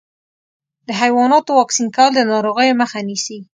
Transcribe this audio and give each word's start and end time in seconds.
د 0.87 0.89
حيواناتو 1.01 1.51
واکسین 1.59 1.87
کول 1.95 2.11
د 2.15 2.19
ناروغیو 2.31 2.79
مخه 2.81 2.99
نیسي. 3.07 3.39